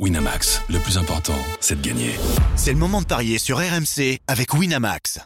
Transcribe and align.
Winamax, 0.00 0.60
le 0.70 0.80
plus 0.80 0.98
important, 0.98 1.38
c'est 1.60 1.80
de 1.80 1.86
gagner. 1.86 2.16
C'est 2.56 2.72
le 2.72 2.78
moment 2.78 3.00
de 3.00 3.06
parier 3.06 3.38
sur 3.38 3.58
RMC 3.58 4.18
avec 4.26 4.52
Winamax. 4.52 5.20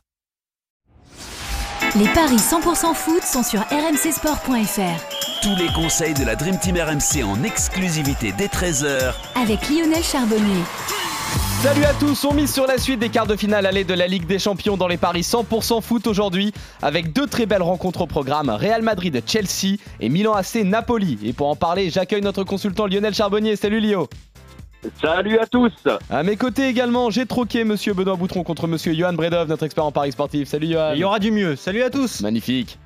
Les 1.96 2.08
paris 2.08 2.37
100% 2.37 2.92
foot 2.94 3.23
sont 3.23 3.42
sur 3.42 3.60
rmcsport.fr. 3.60 5.41
Tous 5.41 5.57
les 5.57 5.73
conseils 5.73 6.12
de 6.12 6.23
la 6.23 6.36
Dream 6.36 6.58
Team 6.58 6.76
RMC 6.76 7.25
en 7.25 7.42
exclusivité 7.44 8.34
dès 8.36 8.48
13h 8.48 9.14
Avec 9.43 9.70
Lionel 9.70 10.04
Charbonnier. 10.04 10.62
Salut 11.62 11.85
à 11.85 11.95
tous, 11.95 12.25
on 12.25 12.35
mise 12.35 12.53
sur 12.53 12.66
la 12.66 12.79
suite 12.79 13.00
des 13.00 13.09
quarts 13.09 13.27
de 13.27 13.35
finale 13.35 13.66
aller 13.66 13.82
de 13.82 13.95
la 13.95 14.07
Ligue 14.07 14.27
des 14.27 14.39
Champions 14.39 14.77
dans 14.77 14.87
les 14.87 14.96
paris 14.96 15.23
100% 15.23 15.82
foot 15.82 16.07
aujourd'hui 16.07 16.53
avec 16.82 17.12
deux 17.12 17.27
très 17.27 17.46
belles 17.46 17.62
rencontres 17.62 18.03
au 18.03 18.07
programme 18.07 18.48
Real 18.48 18.82
Madrid 18.82 19.21
Chelsea 19.27 19.77
et 19.98 20.09
Milan 20.09 20.35
AC 20.35 20.57
Napoli. 20.57 21.19
Et 21.25 21.32
pour 21.32 21.48
en 21.48 21.57
parler, 21.57 21.91
j'accueille 21.91 22.23
notre 22.23 22.45
consultant 22.45 22.87
Lionel 22.87 23.12
Charbonnier. 23.12 23.57
Salut 23.57 23.80
Lio. 23.80 24.09
Salut 25.01 25.39
à 25.39 25.47
tous. 25.47 25.73
À 26.11 26.23
mes 26.23 26.37
côtés 26.37 26.68
également, 26.68 27.11
j'ai 27.11 27.27
troqué 27.27 27.64
Monsieur 27.64 27.95
Benoît 27.95 28.17
Boutron 28.17 28.45
contre 28.45 28.67
Monsieur 28.67 28.95
Johan 28.95 29.13
Bredov, 29.13 29.49
notre 29.49 29.64
expert 29.64 29.85
en 29.85 29.93
paris 29.93 30.13
sportif. 30.13 30.49
Salut 30.49 30.69
Johan. 30.69 30.93
Il 30.95 31.00
y 31.00 31.05
aura 31.05 31.19
du 31.19 31.31
mieux, 31.31 31.57
salut 31.57 31.82
à 31.82 31.91
tous. 31.91 32.20
Magnifique 32.20 32.78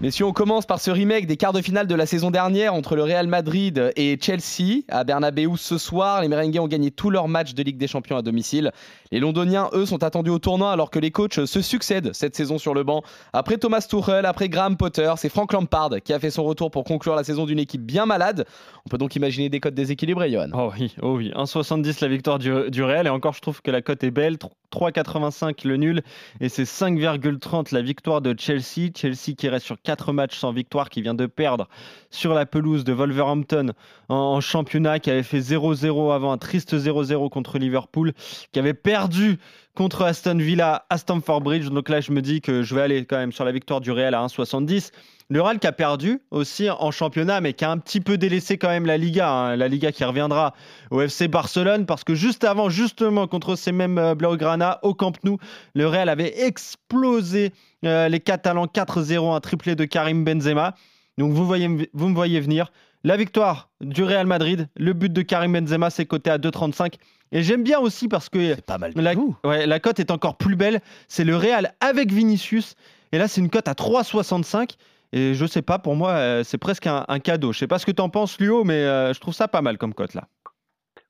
Messieurs, 0.00 0.26
on 0.26 0.32
commence 0.32 0.64
par 0.64 0.78
ce 0.78 0.92
remake 0.92 1.26
des 1.26 1.36
quarts 1.36 1.52
de 1.52 1.60
finale 1.60 1.88
de 1.88 1.94
la 1.96 2.06
saison 2.06 2.30
dernière 2.30 2.72
entre 2.72 2.94
le 2.94 3.02
Real 3.02 3.26
Madrid 3.26 3.92
et 3.96 4.16
Chelsea 4.22 4.82
à 4.88 5.02
Bernabeu 5.02 5.56
ce 5.56 5.76
soir. 5.76 6.22
Les 6.22 6.28
Merengues 6.28 6.60
ont 6.60 6.68
gagné 6.68 6.92
tous 6.92 7.10
leurs 7.10 7.26
matchs 7.26 7.52
de 7.54 7.64
Ligue 7.64 7.78
des 7.78 7.88
Champions 7.88 8.16
à 8.16 8.22
domicile. 8.22 8.70
Les 9.10 9.18
Londoniens, 9.18 9.70
eux, 9.72 9.86
sont 9.86 10.04
attendus 10.04 10.30
au 10.30 10.38
tournoi 10.38 10.70
alors 10.70 10.90
que 10.90 11.00
les 11.00 11.10
coachs 11.10 11.44
se 11.44 11.60
succèdent 11.60 12.12
cette 12.12 12.36
saison 12.36 12.58
sur 12.58 12.74
le 12.74 12.84
banc. 12.84 13.02
Après 13.32 13.56
Thomas 13.56 13.84
Tuchel, 13.90 14.24
après 14.24 14.48
Graham 14.48 14.76
Potter, 14.76 15.12
c'est 15.16 15.28
Frank 15.28 15.52
Lampard 15.52 15.90
qui 16.04 16.12
a 16.12 16.20
fait 16.20 16.30
son 16.30 16.44
retour 16.44 16.70
pour 16.70 16.84
conclure 16.84 17.16
la 17.16 17.24
saison 17.24 17.44
d'une 17.44 17.58
équipe 17.58 17.82
bien 17.82 18.06
malade. 18.06 18.46
On 18.86 18.90
peut 18.90 18.98
donc 18.98 19.16
imaginer 19.16 19.48
des 19.48 19.58
cotes 19.58 19.74
déséquilibrées, 19.74 20.30
Johan. 20.30 20.50
Oh 20.54 20.70
oui, 20.78 20.94
oh 21.02 21.16
oui. 21.16 21.32
1,70 21.34 21.98
la 22.02 22.08
victoire 22.08 22.38
du 22.38 22.82
Real 22.84 23.08
et 23.08 23.10
encore 23.10 23.32
je 23.32 23.40
trouve 23.40 23.62
que 23.62 23.72
la 23.72 23.82
cote 23.82 24.04
est 24.04 24.12
belle. 24.12 24.38
3,85 24.72 25.66
le 25.66 25.76
nul 25.76 26.02
et 26.40 26.48
c'est 26.48 26.64
5,30 26.64 27.74
la 27.74 27.82
victoire 27.82 28.20
de 28.20 28.34
Chelsea. 28.38 28.90
Chelsea 28.94 29.34
qui 29.36 29.48
reste 29.48 29.66
sur 29.66 29.80
4 29.80 30.12
matchs 30.12 30.38
sans 30.38 30.52
victoire, 30.52 30.90
qui 30.90 31.02
vient 31.02 31.14
de 31.14 31.26
perdre 31.26 31.68
sur 32.10 32.34
la 32.34 32.46
pelouse 32.46 32.84
de 32.84 32.92
Wolverhampton 32.92 33.72
en, 34.08 34.40
championnat, 34.40 34.98
qui 34.98 35.10
avait 35.10 35.22
fait 35.22 35.40
0-0 35.40 36.12
avant, 36.12 36.32
un 36.32 36.38
triste 36.38 36.74
0-0 36.74 37.28
contre 37.30 37.58
Liverpool, 37.58 38.12
qui 38.52 38.58
avait 38.58 38.74
perdu 38.74 39.38
contre 39.74 40.02
Aston 40.02 40.38
Villa 40.38 40.86
à 40.90 40.98
Stamford 40.98 41.40
Bridge. 41.40 41.68
Donc 41.68 41.88
là, 41.88 42.00
je 42.00 42.12
me 42.12 42.20
dis 42.20 42.40
que 42.40 42.62
je 42.62 42.74
vais 42.74 42.82
aller 42.82 43.04
quand 43.04 43.18
même 43.18 43.32
sur 43.32 43.44
la 43.44 43.52
victoire 43.52 43.80
du 43.80 43.90
Real 43.90 44.14
à 44.14 44.24
1,70. 44.26 44.90
Le 45.30 45.42
Real 45.42 45.58
qui 45.58 45.66
a 45.66 45.72
perdu 45.72 46.22
aussi 46.30 46.70
en 46.70 46.90
championnat, 46.90 47.42
mais 47.42 47.52
qui 47.52 47.62
a 47.62 47.70
un 47.70 47.76
petit 47.76 48.00
peu 48.00 48.16
délaissé 48.16 48.56
quand 48.56 48.68
même 48.68 48.86
la 48.86 48.96
Liga. 48.96 49.30
Hein. 49.30 49.56
La 49.56 49.68
Liga 49.68 49.92
qui 49.92 50.02
reviendra 50.02 50.54
au 50.90 51.02
FC 51.02 51.28
Barcelone, 51.28 51.84
parce 51.84 52.02
que 52.02 52.14
juste 52.14 52.44
avant, 52.44 52.70
justement, 52.70 53.26
contre 53.26 53.54
ces 53.54 53.70
mêmes 53.70 53.98
euh, 53.98 54.14
Blaugrana, 54.14 54.78
au 54.82 54.94
Camp 54.94 55.12
Nou, 55.24 55.36
le 55.74 55.86
Real 55.86 56.08
avait 56.08 56.46
explosé 56.46 57.52
euh, 57.84 58.08
les 58.08 58.20
Catalans 58.20 58.64
4-0, 58.64 59.34
un 59.34 59.40
triplé 59.40 59.74
de 59.74 59.84
Karim 59.84 60.24
Benzema. 60.24 60.74
Donc 61.18 61.34
vous, 61.34 61.46
voyez, 61.46 61.68
vous 61.92 62.08
me 62.08 62.14
voyez 62.14 62.40
venir. 62.40 62.72
La 63.04 63.18
victoire 63.18 63.68
du 63.82 64.04
Real 64.04 64.26
Madrid, 64.26 64.68
le 64.76 64.94
but 64.94 65.12
de 65.12 65.20
Karim 65.20 65.52
Benzema, 65.52 65.90
c'est 65.90 66.06
coté 66.06 66.30
à 66.30 66.38
2,35. 66.38 66.94
Et 67.32 67.42
j'aime 67.42 67.64
bien 67.64 67.80
aussi 67.80 68.08
parce 68.08 68.30
que 68.30 68.58
pas 68.62 68.78
mal 68.78 68.92
la, 68.96 69.12
ouais, 69.44 69.66
la 69.66 69.78
cote 69.78 70.00
est 70.00 70.10
encore 70.10 70.38
plus 70.38 70.56
belle. 70.56 70.80
C'est 71.06 71.24
le 71.24 71.36
Real 71.36 71.74
avec 71.80 72.10
Vinicius. 72.10 72.76
Et 73.12 73.18
là, 73.18 73.28
c'est 73.28 73.42
une 73.42 73.50
cote 73.50 73.68
à 73.68 73.74
3,65. 73.74 74.76
Et 75.12 75.34
je 75.34 75.46
sais 75.46 75.62
pas, 75.62 75.78
pour 75.78 75.96
moi, 75.96 76.12
euh, 76.12 76.42
c'est 76.44 76.58
presque 76.58 76.86
un, 76.86 77.18
cadeau. 77.18 77.52
Je 77.52 77.58
sais 77.58 77.66
pas 77.66 77.78
ce 77.78 77.86
que 77.86 77.92
tu 77.92 78.02
en 78.02 78.10
penses, 78.10 78.38
Luo, 78.38 78.64
mais 78.64 78.84
euh, 78.84 79.12
je 79.12 79.20
trouve 79.20 79.34
ça 79.34 79.48
pas 79.48 79.62
mal 79.62 79.78
comme 79.78 79.94
cote 79.94 80.14
là. 80.14 80.24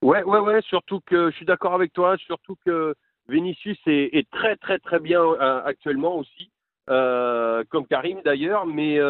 Ouais, 0.03 0.23
ouais, 0.23 0.39
ouais. 0.39 0.61
Surtout 0.63 1.01
que 1.05 1.31
je 1.31 1.37
suis 1.37 1.47
d'accord 1.47 1.75
avec 1.75 1.93
toi. 1.93 2.17
Surtout 2.19 2.57
que 2.65 2.95
Vinicius 3.29 3.79
est, 3.87 4.31
très, 4.31 4.57
très, 4.57 4.79
très 4.79 5.01
bien 5.01 5.21
euh, 5.21 5.63
actuellement 5.65 6.17
aussi, 6.17 6.51
comme 6.87 7.87
Karim 7.91 8.21
d'ailleurs. 8.25 8.65
Mais 8.67 9.01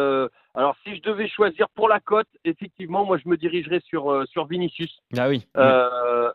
alors, 0.55 0.75
si 0.83 0.95
je 0.95 1.01
devais 1.03 1.27
choisir 1.27 1.69
pour 1.69 1.87
la 1.87 1.99
cote, 1.99 2.27
effectivement, 2.43 3.05
moi, 3.05 3.19
je 3.23 3.29
me 3.29 3.37
dirigerais 3.37 3.81
sur 3.85 4.25
sur 4.27 4.47
Vinicius. 4.47 4.99
Ah 5.15 5.29
oui. 5.29 5.47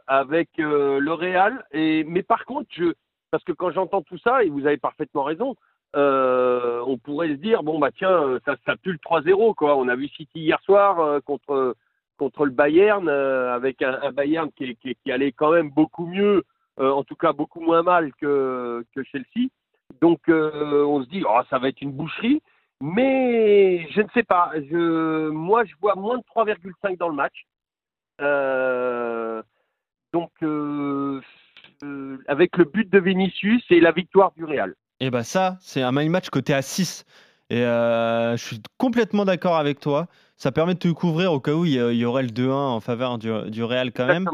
avec 0.07 0.51
le 0.59 1.13
Real. 1.13 1.65
Et 1.73 2.05
mais 2.05 2.23
par 2.23 2.45
contre, 2.45 2.69
je 2.71 2.93
parce 3.33 3.43
que 3.43 3.51
quand 3.51 3.73
j'entends 3.73 4.03
tout 4.03 4.19
ça, 4.19 4.45
et 4.45 4.49
vous 4.49 4.65
avez 4.65 4.77
parfaitement 4.77 5.25
raison, 5.25 5.57
euh, 5.97 6.83
on 6.87 6.99
pourrait 6.99 7.29
se 7.29 7.35
dire 7.35 7.63
bon 7.63 7.79
bah 7.79 7.91
tiens 7.97 8.39
ça, 8.45 8.57
ça 8.67 8.77
pue 8.77 8.93
le 8.93 8.99
3-0 8.99 9.55
quoi. 9.55 9.77
On 9.77 9.89
a 9.89 9.95
vu 9.97 10.09
City 10.09 10.41
hier 10.41 10.61
soir 10.63 10.99
euh, 11.01 11.21
contre 11.21 11.77
contre 12.17 12.47
le 12.47 12.51
Bayern 12.51 13.09
euh, 13.09 13.55
avec 13.55 13.81
un, 13.83 14.11
Bayern 14.13 14.51
qui, 14.53 14.77
allait 15.11 15.33
quand 15.33 15.53
même 15.53 15.71
beaucoup 15.71 16.07
mieux, 16.07 16.45
en 16.79 17.05
tout 17.05 17.17
cas 17.17 17.33
beaucoup 17.33 17.61
moins 17.61 17.83
mal 17.83 18.13
que, 18.15 18.85
que 18.95 19.03
Chelsea. 19.05 19.49
Donc 20.01 20.21
on 20.29 21.03
se 21.03 21.09
dit 21.09 21.23
oh, 21.29 21.41
ça 21.51 21.59
va 21.59 21.69
être 21.69 21.81
une 21.81 21.93
boucherie, 21.93 22.43
mais 22.81 23.87
je 23.91 24.01
ne 24.01 24.09
sais 24.15 24.25
pas. 24.25 24.53
Moi 24.71 25.65
je 25.65 25.75
vois 25.81 25.95
moins 25.95 26.19
de 26.19 26.25
3,5 26.25 26.97
dans 26.99 27.09
le 27.09 27.15
match. 27.15 27.47
donc 30.13 30.33
avec 32.27 32.57
le 32.57 32.65
but 32.65 32.91
de 32.91 32.99
Vinicius 32.99 33.65
et 33.71 33.81
la 33.81 33.93
victoire 33.93 34.33
du 34.33 34.45
Real. 34.45 34.75
Et 35.01 35.11
bah 35.11 35.25
ça, 35.25 35.59
c'est 35.61 35.83
un 35.83 35.93
my 35.93 36.09
match 36.09 36.31
côté 36.31 36.55
à 36.55 36.63
6. 36.63 37.05
Et 37.51 37.63
euh, 37.63 38.37
je 38.37 38.45
suis 38.45 38.61
complètement 38.79 39.25
d'accord 39.25 39.57
avec 39.57 39.81
toi. 39.81 40.07
Ça 40.37 40.51
permet 40.51 40.75
de 40.75 40.79
te 40.79 40.89
couvrir 40.89 41.33
au 41.33 41.41
cas 41.41 41.53
où 41.53 41.65
il 41.65 41.73
y, 41.73 42.05
aurait 42.05 42.23
le 42.23 42.31
2-1 42.31 42.51
en 42.53 42.81
faveur 42.81 43.19
du, 43.19 43.31
du 43.51 43.63
Real 43.63 43.93
quand 43.93 44.07
même. 44.07 44.29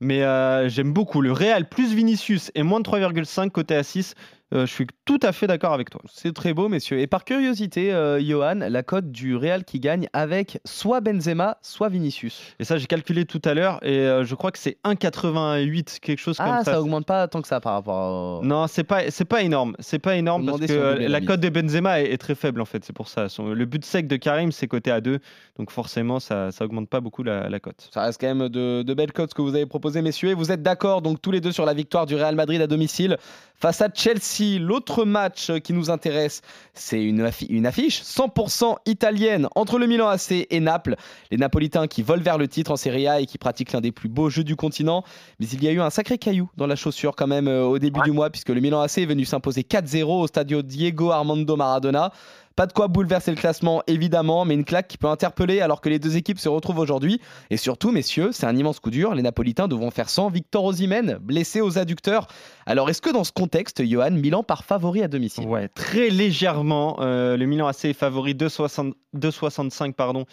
Mais 0.00 0.22
euh, 0.22 0.68
j'aime 0.68 0.92
beaucoup 0.92 1.20
le 1.20 1.32
Real 1.32 1.68
plus 1.68 1.94
Vinicius 1.94 2.50
et 2.54 2.62
moins 2.62 2.80
de 2.80 2.84
3,5 2.84 3.50
côté 3.50 3.74
à 3.74 3.82
6. 3.82 4.14
Euh, 4.52 4.66
je 4.66 4.72
suis 4.72 4.86
tout 5.04 5.20
à 5.22 5.32
fait 5.32 5.46
d'accord 5.46 5.72
avec 5.72 5.90
toi. 5.90 6.00
C'est 6.12 6.34
très 6.34 6.54
beau, 6.54 6.68
messieurs. 6.68 6.98
Et 6.98 7.06
par 7.06 7.24
curiosité, 7.24 7.92
euh, 7.92 8.20
Johan, 8.20 8.56
la 8.68 8.82
cote 8.82 9.10
du 9.10 9.36
Real 9.36 9.64
qui 9.64 9.78
gagne 9.78 10.08
avec 10.12 10.58
soit 10.64 11.00
Benzema, 11.00 11.58
soit 11.62 11.88
Vinicius. 11.88 12.42
Et 12.58 12.64
ça, 12.64 12.76
j'ai 12.76 12.86
calculé 12.86 13.24
tout 13.26 13.40
à 13.44 13.54
l'heure 13.54 13.78
et 13.82 13.98
euh, 13.98 14.24
je 14.24 14.34
crois 14.34 14.50
que 14.50 14.58
c'est 14.58 14.78
1,88, 14.84 16.00
quelque 16.00 16.18
chose 16.18 16.36
comme 16.36 16.46
ça. 16.46 16.56
Ah, 16.58 16.64
ça 16.64 16.80
augmente 16.80 17.06
pas 17.06 17.28
tant 17.28 17.42
que 17.42 17.48
ça 17.48 17.60
par 17.60 17.74
rapport. 17.74 18.42
Non, 18.44 18.66
c'est 18.66 18.84
pas, 18.84 19.10
c'est 19.10 19.24
pas 19.24 19.42
énorme. 19.42 19.76
C'est 19.78 20.00
pas 20.00 20.16
énorme 20.16 20.46
parce 20.46 20.66
que 20.66 21.06
la 21.06 21.20
cote 21.20 21.40
de 21.40 21.48
Benzema 21.48 22.00
est, 22.00 22.18
très 22.18 22.34
faible 22.34 22.60
en 22.60 22.66
fait. 22.66 22.84
C'est 22.84 22.92
pour 22.92 23.08
ça. 23.08 23.28
le 23.38 23.64
but 23.64 23.84
sec 23.84 24.08
de 24.08 24.16
Karim, 24.16 24.50
c'est 24.50 24.66
coté 24.66 24.90
à 24.90 25.00
2. 25.00 25.20
Donc 25.58 25.70
forcément, 25.70 26.18
ça, 26.18 26.50
ça 26.50 26.64
augmente 26.64 26.88
pas 26.88 27.00
beaucoup 27.00 27.22
la, 27.22 27.60
cote. 27.60 27.88
Ça 27.92 28.02
reste 28.02 28.20
quand 28.20 28.34
même 28.34 28.48
de, 28.48 28.82
de 28.82 28.94
belles 28.94 29.12
cotes 29.12 29.32
que 29.32 29.42
vous 29.42 29.54
avez 29.54 29.66
proposées, 29.66 30.02
messieurs. 30.02 30.30
Et 30.30 30.34
vous 30.34 30.50
êtes 30.50 30.62
d'accord 30.62 31.02
donc 31.02 31.22
tous 31.22 31.30
les 31.30 31.40
deux 31.40 31.52
sur 31.52 31.64
la 31.64 31.74
victoire 31.74 32.06
du 32.06 32.16
Real 32.16 32.34
Madrid 32.34 32.60
à 32.60 32.66
domicile 32.66 33.16
face 33.54 33.80
à 33.82 33.88
Chelsea. 33.94 34.39
L'autre 34.40 35.04
match 35.04 35.52
qui 35.60 35.72
nous 35.72 35.90
intéresse, 35.90 36.42
c'est 36.74 37.02
une, 37.02 37.20
affiche 37.20 38.02
100% 38.02 38.76
italienne 38.86 39.48
entre 39.54 39.78
le 39.78 39.86
Milan 39.86 40.08
AC 40.08 40.46
et 40.48 40.60
Naples. 40.60 40.96
Les 41.30 41.36
Napolitains 41.36 41.86
qui 41.86 42.02
volent 42.02 42.22
vers 42.22 42.38
le 42.38 42.48
titre 42.48 42.70
en 42.70 42.76
Serie 42.76 43.06
A 43.06 43.20
et 43.20 43.26
qui 43.26 43.38
pratiquent 43.38 43.72
l'un 43.72 43.80
des 43.80 43.92
plus 43.92 44.08
beaux 44.08 44.30
jeux 44.30 44.44
du 44.44 44.56
continent. 44.56 45.04
Mais 45.38 45.46
il 45.46 45.62
y 45.62 45.68
a 45.68 45.72
eu 45.72 45.80
un 45.80 45.90
sacré 45.90 46.18
caillou 46.18 46.50
dans 46.56 46.66
la 46.66 46.76
chaussure 46.76 47.16
quand 47.16 47.26
même 47.26 47.48
euh, 47.48 47.64
au 47.64 47.78
début 47.78 48.00
du 48.00 48.12
mois 48.12 48.30
puisque 48.30 48.50
le 48.50 48.60
Milan 48.60 48.80
AC 48.80 48.98
est 48.98 49.06
venu 49.06 49.24
s'imposer 49.24 49.62
4-0 49.62 50.04
au 50.04 50.26
stadio 50.26 50.62
Diego 50.62 51.10
Armando 51.10 51.56
Maradona. 51.56 52.12
Pas 52.56 52.66
de 52.66 52.72
quoi 52.72 52.88
bouleverser 52.88 53.30
le 53.30 53.36
classement, 53.36 53.82
évidemment, 53.86 54.44
mais 54.44 54.54
une 54.54 54.64
claque 54.64 54.88
qui 54.88 54.98
peut 54.98 55.06
interpeller 55.06 55.60
alors 55.60 55.80
que 55.80 55.88
les 55.88 55.98
deux 55.98 56.16
équipes 56.16 56.38
se 56.38 56.48
retrouvent 56.48 56.78
aujourd'hui. 56.78 57.20
Et 57.48 57.56
surtout, 57.56 57.90
messieurs, 57.90 58.30
c'est 58.32 58.46
un 58.46 58.56
immense 58.56 58.80
coup 58.80 58.90
dur. 58.90 59.14
Les 59.14 59.22
Napolitains 59.22 59.68
devront 59.68 59.90
faire 59.90 60.10
sans 60.10 60.28
Victor 60.28 60.64
Osimhen, 60.64 61.18
blessé 61.20 61.60
aux 61.60 61.78
adducteurs. 61.78 62.26
Alors, 62.66 62.90
est-ce 62.90 63.00
que 63.00 63.10
dans 63.10 63.24
ce 63.24 63.32
contexte, 63.32 63.84
Johan, 63.86 64.10
Milan 64.10 64.42
part 64.42 64.64
favori 64.64 65.02
à 65.02 65.08
domicile? 65.08 65.46
Ouais, 65.46 65.68
très 65.68 66.10
légèrement. 66.10 66.98
Euh, 67.00 67.36
le 67.36 67.46
Milan 67.46 67.66
AC 67.66 67.86
est 67.86 67.92
favori 67.92 68.34
2,65 68.34 69.92
pardon, 69.94 70.26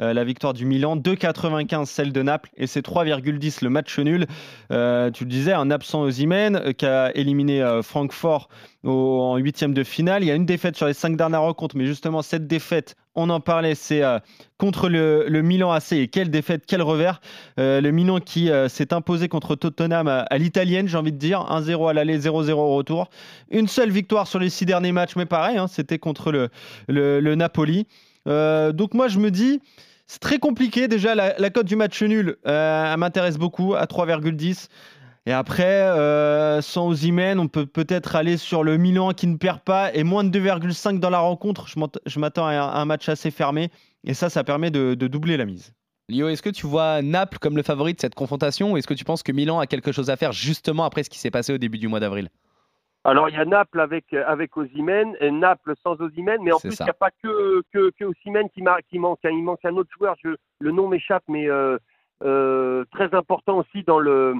euh, 0.00 0.12
la 0.12 0.24
victoire 0.24 0.54
du 0.54 0.64
Milan, 0.64 0.96
2,95 0.96 1.86
celle 1.86 2.12
de 2.12 2.22
Naples 2.22 2.50
et 2.56 2.66
c'est 2.66 2.84
3,10 2.84 3.62
le 3.62 3.70
match 3.70 3.98
nul. 3.98 4.26
Euh, 4.72 5.10
tu 5.10 5.24
le 5.24 5.30
disais, 5.30 5.52
un 5.52 5.70
absent 5.70 6.02
Osimhen 6.02 6.72
qui 6.74 6.86
a 6.86 7.14
éliminé 7.16 7.80
Francfort 7.82 8.48
en 8.90 9.36
huitième 9.36 9.74
de 9.74 9.82
finale. 9.82 10.22
Il 10.22 10.26
y 10.26 10.30
a 10.30 10.34
une 10.34 10.46
défaite 10.46 10.76
sur 10.76 10.86
les 10.86 10.94
cinq 10.94 11.16
dernières 11.16 11.42
rencontres, 11.42 11.76
mais 11.76 11.86
justement 11.86 12.22
cette 12.22 12.46
défaite, 12.46 12.96
on 13.14 13.30
en 13.30 13.40
parlait, 13.40 13.74
c'est 13.74 14.02
euh, 14.02 14.18
contre 14.58 14.88
le, 14.88 15.42
Milan 15.42 15.70
AC. 15.72 15.92
Et 15.92 16.08
quelle 16.08 16.30
défaite, 16.30 16.64
quel 16.66 16.82
revers. 16.82 17.20
Euh, 17.58 17.80
le 17.80 17.90
Milan 17.90 18.20
qui 18.20 18.50
euh, 18.50 18.68
s'est 18.68 18.92
imposé 18.92 19.28
contre 19.28 19.54
Tottenham 19.54 20.08
à, 20.08 20.38
l'italienne, 20.38 20.88
j'ai 20.88 20.98
envie 20.98 21.12
de 21.12 21.18
dire. 21.18 21.40
1-0 21.40 21.88
à 21.90 21.92
l'aller, 21.92 22.18
0-0 22.18 22.52
au 22.52 22.76
retour. 22.76 23.08
Une 23.50 23.68
seule 23.68 23.90
victoire 23.90 24.26
sur 24.26 24.38
les 24.38 24.50
six 24.50 24.66
derniers 24.66 24.92
matchs, 24.92 25.16
mais 25.16 25.26
pareil, 25.26 25.56
hein, 25.56 25.66
c'était 25.68 25.98
contre 25.98 26.32
le, 26.32 27.34
Napoli. 27.34 27.86
donc 28.26 28.94
moi, 28.94 29.08
je 29.08 29.18
me 29.18 29.30
dis... 29.30 29.60
C'est 30.06 30.20
très 30.20 30.38
compliqué. 30.38 30.86
Déjà, 30.86 31.14
la, 31.14 31.34
la 31.38 31.48
cote 31.48 31.64
du 31.64 31.76
match 31.76 32.02
nul, 32.02 32.36
elle 32.44 32.94
m'intéresse 32.98 33.38
beaucoup 33.38 33.74
à 33.74 33.86
3,10. 33.86 34.68
Et 35.26 35.32
après, 35.32 35.80
euh, 35.82 36.60
sans 36.60 36.88
Ozymen, 36.88 37.38
on 37.38 37.48
peut 37.48 37.64
peut-être 37.64 38.14
aller 38.14 38.36
sur 38.36 38.62
le 38.62 38.76
Milan 38.76 39.12
qui 39.12 39.26
ne 39.26 39.38
perd 39.38 39.60
pas 39.60 39.92
et 39.94 40.04
moins 40.04 40.22
de 40.22 40.38
2,5 40.38 40.98
dans 40.98 41.08
la 41.08 41.20
rencontre. 41.20 41.66
Je 41.66 42.20
m'attends 42.20 42.46
à 42.46 42.52
un 42.52 42.84
match 42.84 43.08
assez 43.08 43.30
fermé. 43.30 43.70
Et 44.04 44.12
ça, 44.12 44.28
ça 44.28 44.44
permet 44.44 44.70
de, 44.70 44.94
de 44.94 45.06
doubler 45.06 45.38
la 45.38 45.46
mise. 45.46 45.72
Lio, 46.10 46.28
est-ce 46.28 46.42
que 46.42 46.50
tu 46.50 46.66
vois 46.66 47.00
Naples 47.00 47.38
comme 47.38 47.56
le 47.56 47.62
favori 47.62 47.94
de 47.94 48.00
cette 48.00 48.14
confrontation 48.14 48.72
ou 48.72 48.76
est-ce 48.76 48.86
que 48.86 48.92
tu 48.92 49.04
penses 49.04 49.22
que 49.22 49.32
Milan 49.32 49.58
a 49.58 49.66
quelque 49.66 49.92
chose 49.92 50.10
à 50.10 50.16
faire 50.16 50.32
justement 50.32 50.84
après 50.84 51.02
ce 51.02 51.08
qui 51.08 51.18
s'est 51.18 51.30
passé 51.30 51.54
au 51.54 51.58
début 51.58 51.78
du 51.78 51.88
mois 51.88 52.00
d'avril? 52.00 52.28
Alors 53.04 53.28
il 53.30 53.34
y 53.34 53.38
a 53.38 53.44
Naples 53.44 53.80
avec 53.80 54.12
avec 54.12 54.56
Osimhen 54.56 55.14
et 55.20 55.30
Naples 55.30 55.74
sans 55.82 55.98
Osimhen, 56.00 56.38
mais 56.42 56.52
en 56.52 56.58
plus 56.58 56.76
il 56.78 56.84
n'y 56.84 56.90
a 56.90 56.94
pas 56.94 57.10
que 57.22 57.62
que, 57.72 57.90
que 57.98 58.12
qui, 58.22 58.30
manque. 58.30 58.50
hein. 59.24 59.30
Il 59.32 59.42
manque 59.42 59.64
un 59.64 59.76
autre 59.76 59.90
joueur. 59.98 60.14
Je, 60.22 60.30
le 60.58 60.70
nom 60.72 60.88
m'échappe, 60.88 61.24
mais 61.28 61.48
euh, 61.48 61.78
euh, 62.22 62.84
très 62.92 63.14
important 63.14 63.58
aussi 63.58 63.82
dans 63.84 63.98
le 63.98 64.34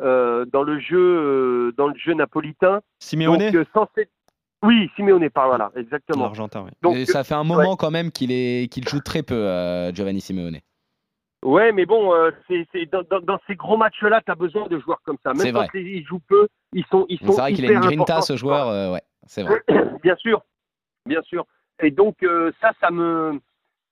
dans 0.00 0.62
le 0.62 0.78
jeu 0.80 0.98
euh, 0.98 1.72
dans 1.76 1.88
le 1.88 1.94
jeu 1.96 2.14
napolitain. 2.14 2.80
Simeone, 3.00 3.38
Donc 3.38 3.54
euh, 3.54 3.64
sans 3.72 3.88
cette- 3.94 4.10
oui, 4.62 4.90
Simeone, 4.96 5.28
par 5.30 5.48
voilà, 5.48 5.70
exactement. 5.76 6.24
l'Argentin, 6.24 6.62
oui. 6.64 6.70
Donc 6.82 6.96
Et 6.96 7.04
ça 7.06 7.24
fait 7.24 7.34
un 7.34 7.44
moment 7.44 7.76
quand 7.76 7.90
même 7.90 8.10
qu'il 8.10 8.32
est 8.32 8.70
qu'il 8.72 8.88
joue 8.88 9.00
très 9.00 9.22
peu, 9.22 9.34
euh, 9.34 9.92
Giovanni 9.92 10.20
Simeone. 10.20 10.58
Ouais, 11.44 11.70
mais 11.72 11.86
bon, 11.86 12.12
euh, 12.14 12.30
c'est, 12.48 12.66
c'est 12.72 12.86
dans, 12.86 13.02
dans, 13.08 13.20
dans 13.20 13.38
ces 13.46 13.54
gros 13.54 13.76
matchs-là, 13.76 14.20
tu 14.24 14.32
as 14.32 14.34
besoin 14.34 14.66
de 14.66 14.78
joueurs 14.80 15.00
comme 15.04 15.18
ça. 15.22 15.32
C'est 15.36 15.44
Même 15.44 15.54
quand 15.54 15.68
vrai. 15.70 15.82
ils 15.82 16.04
jouent 16.04 16.22
peu, 16.26 16.48
ils 16.72 16.84
sont, 16.86 17.06
ils 17.08 17.18
C'est 17.18 17.26
sont 17.26 17.32
vrai 17.34 17.52
qu'il 17.52 17.66
a 17.66 17.72
une 17.72 17.80
grinta 17.80 18.22
ce 18.22 18.36
joueur, 18.36 18.68
euh, 18.68 18.92
ouais, 18.92 19.02
c'est 19.26 19.42
vrai. 19.42 19.62
bien 20.02 20.16
sûr, 20.16 20.42
bien 21.04 21.22
sûr. 21.22 21.46
Et 21.82 21.90
donc 21.90 22.22
euh, 22.22 22.50
ça, 22.60 22.72
ça 22.80 22.90
me 22.90 23.38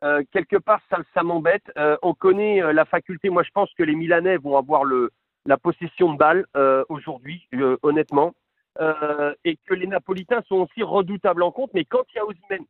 euh, 0.03 0.23
quelque 0.33 0.57
part, 0.57 0.81
ça, 0.91 0.99
ça 1.13 1.23
m'embête. 1.23 1.63
Euh, 1.77 1.97
on 2.03 2.15
connaît 2.15 2.63
euh, 2.63 2.73
la 2.73 2.85
faculté. 2.87 3.29
Moi, 3.31 3.43
je 3.43 3.51
pense 3.55 3.71
que 3.75 3.83
les 3.83 3.95
Milanais 3.95 4.39
vont 4.39 4.57
avoir 4.57 4.85
le 4.85 5.11
la 5.47 5.57
possession 5.57 6.13
de 6.13 6.19
balle 6.19 6.47
euh, 6.57 6.85
aujourd'hui, 6.89 7.49
euh, 7.55 7.77
honnêtement, 7.83 8.33
Euh, 8.81 9.33
et 9.45 9.57
que 9.67 9.73
les 9.73 9.87
Napolitains 9.87 10.43
sont 10.49 10.57
aussi 10.65 10.83
redoutables 10.83 11.45
en 11.45 11.53
compte. 11.53 11.73
Mais 11.75 11.85
quand 11.85 12.05
il 12.11 12.17
y 12.17 12.19
a 12.19 12.25
Osimhen, 12.25 12.67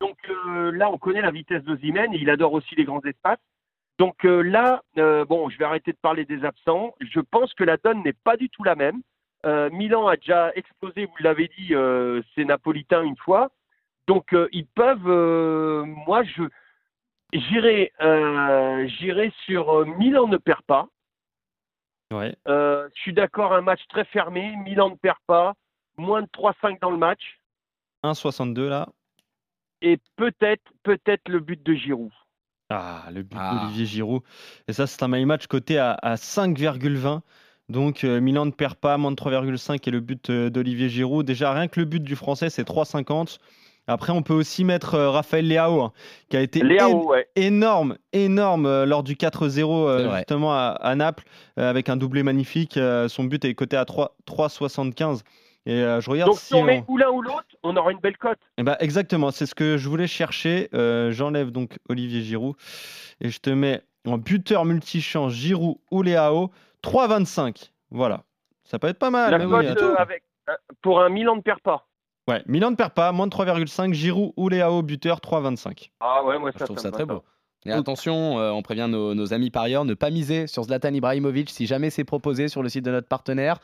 donc 0.00 0.16
là, 0.78 0.88
on 0.88 0.96
connaît 0.96 1.22
la 1.22 1.32
vitesse 1.32 1.64
d'Osimhen 1.64 2.12
il 2.12 2.30
adore 2.30 2.52
aussi 2.52 2.76
les 2.76 2.84
grands 2.84 3.02
espaces. 3.02 3.42
Donc 3.98 4.22
là, 4.22 4.80
bon, 5.28 5.50
je 5.50 5.58
vais 5.58 5.64
arrêter 5.64 5.90
de 5.90 5.98
parler 6.00 6.24
des 6.24 6.44
absents. 6.44 6.94
Je 7.00 7.18
pense 7.18 7.52
que 7.54 7.64
la 7.64 7.78
donne 7.78 8.04
n'est 8.04 8.20
pas 8.28 8.36
du 8.36 8.48
tout 8.48 8.62
la 8.62 8.76
même. 8.76 9.02
Milan 9.72 10.06
a 10.06 10.14
déjà 10.16 10.52
explosé, 10.54 11.06
vous 11.06 11.22
l'avez 11.24 11.48
dit, 11.58 11.74
euh, 11.74 12.22
ses 12.36 12.44
Napolitains 12.44 13.02
une 13.02 13.16
fois. 13.16 13.50
Donc 14.06 14.32
ils 14.52 14.66
peuvent. 14.66 15.10
moi, 16.06 16.22
je 16.22 16.44
j'irai, 17.32 17.92
sur 19.46 19.84
Milan 19.98 20.28
ne 20.28 20.36
perd 20.36 20.62
pas. 20.62 20.86
Ouais. 22.12 22.34
Euh, 22.48 22.88
je 22.94 23.00
suis 23.00 23.12
d'accord, 23.12 23.52
un 23.52 23.60
match 23.60 23.80
très 23.88 24.04
fermé. 24.04 24.54
Milan 24.64 24.90
ne 24.90 24.94
perd 24.96 25.18
pas. 25.26 25.54
Moins 25.96 26.22
de 26.22 26.28
3-5 26.28 26.80
dans 26.80 26.90
le 26.90 26.96
match. 26.96 27.38
1,62 28.04 28.68
là. 28.68 28.88
Et 29.82 29.98
peut-être, 30.16 30.62
peut-être 30.82 31.28
le 31.28 31.40
but 31.40 31.62
de 31.62 31.74
Giroud. 31.74 32.10
Ah, 32.70 33.04
le 33.12 33.22
but 33.22 33.36
Ah. 33.40 33.54
d'Olivier 33.62 33.86
Giroud. 33.86 34.22
Et 34.68 34.72
ça, 34.72 34.86
c'est 34.86 35.02
un 35.02 35.08
my 35.08 35.24
match 35.24 35.46
coté 35.46 35.78
à, 35.78 35.92
à 35.92 36.14
5,20. 36.16 37.20
Donc 37.68 38.02
euh, 38.04 38.20
Milan 38.20 38.46
ne 38.46 38.50
perd 38.50 38.74
pas, 38.76 38.96
moins 38.96 39.12
de 39.12 39.16
3,5 39.16 39.86
et 39.86 39.90
le 39.92 40.00
but 40.00 40.30
euh, 40.30 40.50
d'Olivier 40.50 40.88
Giroud. 40.88 41.24
Déjà, 41.24 41.52
rien 41.52 41.68
que 41.68 41.78
le 41.80 41.86
but 41.86 42.02
du 42.02 42.16
français, 42.16 42.50
c'est 42.50 42.66
3,50. 42.66 43.38
Après, 43.90 44.12
on 44.12 44.22
peut 44.22 44.34
aussi 44.34 44.64
mettre 44.64 44.94
euh, 44.94 45.10
Raphaël 45.10 45.46
Leao, 45.48 45.80
hein, 45.82 45.92
qui 46.28 46.36
a 46.36 46.40
été 46.40 46.62
Léao, 46.62 47.10
ouais. 47.10 47.26
énorme, 47.36 47.96
énorme 48.12 48.66
euh, 48.66 48.86
lors 48.86 49.02
du 49.02 49.14
4-0 49.16 49.88
euh, 49.88 50.16
justement 50.16 50.52
à, 50.52 50.76
à 50.80 50.94
Naples, 50.94 51.24
euh, 51.58 51.68
avec 51.68 51.88
un 51.88 51.96
doublé 51.96 52.22
magnifique. 52.22 52.76
Euh, 52.76 53.08
son 53.08 53.24
but 53.24 53.44
est 53.44 53.54
coté 53.54 53.76
à 53.76 53.84
3 53.84 54.16
3,75. 54.26 55.22
Et 55.66 55.72
euh, 55.74 56.00
je 56.00 56.08
regarde 56.10 56.30
Donc 56.30 56.38
si 56.38 56.46
si 56.46 56.54
on 56.54 56.60
on- 56.60 56.64
met 56.64 56.84
ou 56.88 56.96
l'un 56.96 57.10
ou 57.10 57.20
l'autre, 57.20 57.44
on 57.62 57.76
aura 57.76 57.92
une 57.92 57.98
belle 57.98 58.16
cote. 58.16 58.38
eh 58.56 58.62
ben, 58.62 58.76
exactement, 58.80 59.30
c'est 59.30 59.44
ce 59.46 59.54
que 59.54 59.76
je 59.76 59.88
voulais 59.88 60.06
chercher. 60.06 60.68
Euh, 60.72 61.12
J'enlève 61.12 61.50
donc 61.50 61.78
Olivier 61.88 62.22
Giroud 62.22 62.56
et 63.20 63.28
je 63.28 63.38
te 63.40 63.50
mets 63.50 63.82
en 64.06 64.16
buteur 64.16 64.64
multichamp 64.64 65.28
Giroud 65.28 65.76
ou 65.90 66.02
Léao 66.02 66.50
3,25. 66.82 67.70
Voilà, 67.90 68.22
ça 68.64 68.78
peut 68.78 68.88
être 68.88 68.98
pas 68.98 69.10
mal. 69.10 69.30
La 69.32 69.38
mais 69.38 69.44
oui, 69.44 69.66
euh, 69.66 69.94
avec 69.96 70.22
euh, 70.48 70.52
pour 70.80 71.02
un 71.02 71.08
Milan 71.10 71.36
ne 71.36 71.42
perd 71.42 71.60
pas. 71.60 71.86
Ouais, 72.30 72.42
Milan 72.46 72.70
ne 72.70 72.76
perd 72.76 72.92
pas, 72.92 73.12
moins 73.12 73.26
de 73.26 73.32
3,5. 73.32 73.92
Giroud 73.92 74.32
ou 74.36 74.48
Léao 74.48 74.82
buteur 74.82 75.18
3,25. 75.18 75.90
Ah 76.00 76.24
ouais, 76.24 76.38
moi 76.38 76.52
ça, 76.52 76.58
Je 76.60 76.64
trouve 76.64 76.78
ça 76.78 76.90
très 76.90 77.04
beau. 77.04 77.22
Et 77.66 77.72
attention, 77.72 78.38
euh, 78.38 78.50
on 78.52 78.62
prévient 78.62 78.86
nos, 78.88 79.14
nos 79.14 79.34
amis 79.34 79.50
parieurs, 79.50 79.84
ne 79.84 79.92
pas 79.94 80.10
miser 80.10 80.46
sur 80.46 80.62
Zlatan 80.64 80.94
Ibrahimovic 80.94 81.50
si 81.50 81.66
jamais 81.66 81.90
c'est 81.90 82.04
proposé 82.04 82.48
sur 82.48 82.62
le 82.62 82.70
site 82.70 82.84
de 82.86 82.90
notre 82.90 83.08
partenaire. 83.08 83.58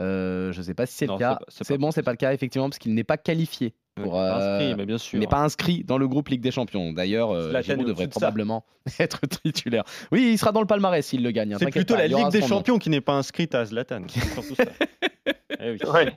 Euh, 0.00 0.52
je 0.52 0.58
ne 0.58 0.62
sais 0.64 0.74
pas 0.74 0.86
si 0.86 0.94
c'est 0.94 1.06
le 1.06 1.18
cas. 1.18 1.38
c'est 1.48 1.76
bon, 1.76 1.90
c'est 1.90 2.02
pas 2.02 2.12
le 2.12 2.16
cas 2.16 2.32
effectivement 2.32 2.68
parce 2.68 2.78
qu'il 2.78 2.94
n'est 2.94 3.04
pas 3.04 3.16
qualifié. 3.16 3.74
Pour, 4.02 4.12
pas 4.12 4.36
inscrit, 4.56 4.72
euh, 4.72 4.76
mais 4.76 4.86
bien 4.86 4.96
sûr. 4.96 5.18
Il 5.18 5.20
n'est 5.20 5.26
pas 5.26 5.42
inscrit 5.42 5.84
dans 5.84 5.98
le 5.98 6.08
groupe 6.08 6.28
Ligue 6.28 6.40
des 6.40 6.50
Champions. 6.50 6.92
D'ailleurs, 6.94 7.30
euh, 7.30 7.50
Zlatan 7.50 7.72
Giroud 7.74 7.86
devrait 7.88 8.04
ça. 8.04 8.10
probablement 8.10 8.64
être 8.98 9.20
titulaire. 9.26 9.84
Oui, 10.10 10.30
il 10.32 10.38
sera 10.38 10.52
dans 10.52 10.60
le 10.62 10.66
palmarès 10.66 11.04
s'il 11.04 11.22
le 11.22 11.30
gagne. 11.30 11.52
hein, 11.52 11.58
C'est 11.58 11.70
plutôt 11.70 11.94
pas, 11.94 12.00
la 12.00 12.06
Ligue 12.08 12.30
des 12.30 12.40
nom. 12.40 12.46
Champions 12.46 12.78
qui 12.78 12.88
n'est 12.88 13.02
pas 13.02 13.12
inscrite 13.14 13.54
à 13.54 13.64
Zlatan. 13.66 14.02
C'est 14.08 14.20
surtout 14.20 14.54
ça. 14.54 14.64
Eh 15.64 15.70
oui. 15.72 15.78
Ouais. 15.92 16.12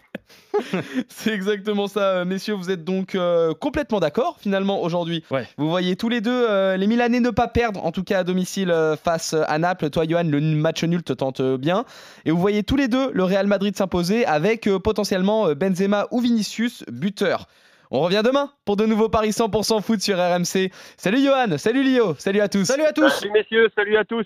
C'est 1.10 1.34
exactement 1.34 1.88
ça, 1.88 2.18
euh, 2.18 2.26
messieurs. 2.26 2.54
Vous 2.54 2.72
êtes 2.72 2.84
donc 2.84 3.16
euh, 3.16 3.54
complètement 3.54 4.00
d'accord 4.00 4.38
finalement 4.40 4.82
aujourd'hui. 4.82 5.24
Ouais. 5.32 5.48
Vous 5.58 5.70
voyez 5.70 5.96
tous 5.96 6.10
les 6.10 6.22
deux 6.22 6.46
euh, 6.50 6.78
les 6.78 6.88
Milanais 6.88 7.20
ne 7.20 7.30
pas 7.30 7.48
perdre, 7.48 7.84
en 7.86 7.92
tout 7.92 8.04
cas 8.04 8.20
à 8.20 8.24
domicile 8.24 8.72
euh, 8.72 8.96
face 8.96 9.34
à 9.34 9.58
Naples. 9.60 9.90
Toi, 9.90 10.06
Johan, 10.08 10.24
le 10.24 10.40
match 10.40 10.84
nul 10.84 11.04
te 11.04 11.14
tente 11.14 11.40
euh, 11.40 11.58
bien. 11.58 11.86
Et 12.26 12.32
vous 12.32 12.40
voyez 12.40 12.64
tous 12.64 12.76
les 12.76 12.88
deux 12.88 13.12
le 13.12 13.24
Real 13.24 13.48
Madrid 13.48 13.76
s'imposer 13.76 14.26
avec 14.26 14.68
euh, 14.68 14.80
potentiellement 14.80 15.54
Benzema 15.54 16.08
ou 16.12 16.20
Vinicius 16.20 16.84
buteur. 16.92 17.48
On 17.92 18.00
revient 18.00 18.24
demain 18.26 18.52
pour 18.66 18.78
de 18.78 18.86
nouveaux 18.86 19.10
paris 19.10 19.30
100% 19.30 19.82
foot 19.82 20.02
sur 20.02 20.18
RMC. 20.18 20.72
Salut 20.98 21.24
Johan, 21.24 21.58
salut 21.58 21.84
Lio, 21.84 22.16
salut 22.18 22.42
à 22.42 22.50
tous. 22.50 22.66
Salut 22.66 22.84
à 22.84 22.94
tous 22.94 23.10
Salut 23.10 23.32
messieurs, 23.32 23.70
salut 23.76 23.98
à 23.98 24.04
tous. 24.04 24.26